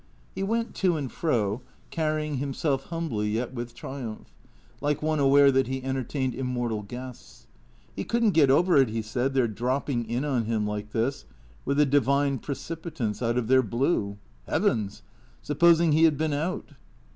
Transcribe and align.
He 0.33 0.41
went 0.41 0.73
to 0.77 0.97
and 0.97 1.11
fro, 1.11 1.61
carrying 1.91 2.37
himself 2.37 2.85
humbly 2.85 3.29
yet 3.29 3.53
with 3.53 3.75
triumph, 3.75 4.33
lik' 4.81 5.03
one 5.03 5.19
aware 5.19 5.51
that 5.51 5.67
he 5.67 5.83
entertained 5.83 6.33
immortal 6.33 6.81
guests. 6.81 7.45
He 7.95 8.03
could 8.03 8.23
n't 8.23 8.33
get 8.33 8.49
over 8.49 8.77
it, 8.77 8.89
he 8.89 9.03
said, 9.03 9.35
their 9.35 9.47
dropping 9.47 10.09
in 10.09 10.25
on 10.25 10.45
him 10.45 10.65
like 10.65 10.89
this, 10.89 11.25
with 11.65 11.79
a 11.79 11.85
divine 11.85 12.39
precipitance, 12.39 13.21
out 13.21 13.37
of 13.37 13.47
their 13.47 13.61
blue. 13.61 14.17
Heavens! 14.47 15.03
Supposing 15.43 15.91
he 15.91 16.05
had 16.05 16.17
been 16.17 16.33
out 16.33 16.69